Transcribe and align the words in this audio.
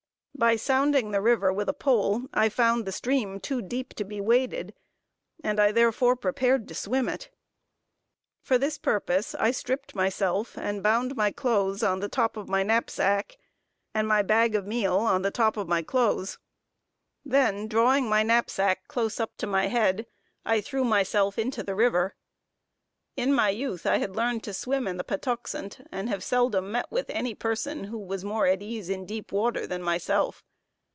By 0.33 0.55
sounding 0.55 1.11
the 1.11 1.21
river 1.21 1.53
with 1.53 1.69
a 1.69 1.73
pole, 1.73 2.23
I 2.33 2.49
found 2.49 2.85
the 2.85 2.91
stream 2.91 3.39
too 3.39 3.61
deep 3.61 3.93
to 3.93 4.03
be 4.03 4.19
waded, 4.19 4.73
and 5.43 5.59
I 5.59 5.71
therefore 5.71 6.15
prepared 6.15 6.67
to 6.69 6.73
swim 6.73 7.07
it. 7.07 7.29
For 8.41 8.57
this 8.57 8.79
purpose 8.79 9.35
I 9.35 9.51
stripped 9.51 9.93
myself, 9.93 10.57
and 10.57 10.81
bound 10.81 11.15
my 11.15 11.29
clothes 11.31 11.83
on 11.83 11.99
the 11.99 12.09
top 12.09 12.37
of 12.37 12.49
my 12.49 12.63
knapsack, 12.63 13.37
and 13.93 14.07
my 14.07 14.23
bag 14.23 14.55
of 14.55 14.65
meal 14.65 14.97
on 14.97 15.21
the 15.21 15.29
top 15.29 15.57
of 15.57 15.67
my 15.69 15.83
clothes; 15.83 16.39
then 17.23 17.67
drawing 17.67 18.09
my 18.09 18.23
knapsack 18.23 18.87
close 18.87 19.19
up 19.19 19.37
to 19.37 19.45
my 19.45 19.67
head. 19.67 20.07
I 20.43 20.59
threw 20.59 20.83
myself 20.83 21.37
into 21.37 21.61
the 21.61 21.75
river. 21.75 22.15
In 23.17 23.33
my 23.33 23.49
youth 23.49 23.85
I 23.85 23.97
had 23.97 24.15
learned 24.15 24.41
to 24.45 24.53
swim 24.53 24.87
in 24.87 24.95
the 24.95 25.03
Patuxent, 25.03 25.85
and 25.91 26.07
have 26.07 26.23
seldom 26.23 26.71
met 26.71 26.89
with 26.89 27.09
any 27.09 27.35
person 27.35 27.83
who 27.83 27.97
was 27.99 28.23
more 28.23 28.47
at 28.47 28.61
ease 28.63 28.87
in 28.89 29.05
deep 29.05 29.33
water 29.33 29.67
than 29.67 29.83
myself. 29.83 30.45